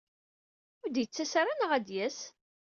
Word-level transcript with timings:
Ur 0.81 0.89
d-yettas 0.89 1.33
ara 1.41 1.53
neɣ 1.59 1.71
ad 1.77 1.83
d-yas? 1.87 2.19